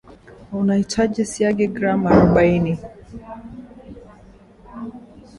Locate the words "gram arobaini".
1.75-2.73